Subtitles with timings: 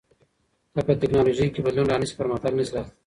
[0.73, 2.93] که په تکنالوژۍ کي بدلون رانشي پرمختګ نشي راتلای.